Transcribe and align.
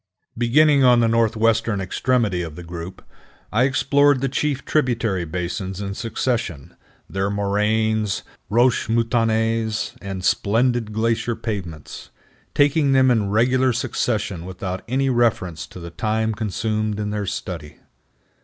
Beginning 0.35 0.83
on 0.83 0.99
the 0.99 1.07
northwestern 1.07 1.79
extremity 1.79 2.41
of 2.41 2.55
the 2.55 2.63
group, 2.63 3.03
I 3.51 3.65
explored 3.65 4.19
the 4.19 4.29
chief 4.29 4.65
tributary 4.65 5.25
basins 5.25 5.79
in 5.79 5.93
succession, 5.93 6.75
their 7.07 7.29
moraines, 7.29 8.23
roches 8.49 8.87
moutonnées, 8.87 9.95
and 10.01 10.25
splendid 10.25 10.91
glacier 10.91 11.35
pavements, 11.35 12.09
taking 12.55 12.93
them 12.93 13.11
in 13.11 13.29
regular 13.29 13.71
succession 13.73 14.43
without 14.43 14.81
any 14.87 15.11
reference 15.11 15.67
to 15.67 15.79
the 15.79 15.91
time 15.91 16.33
consumed 16.33 16.99
in 16.99 17.11
their 17.11 17.27
study. 17.27 17.77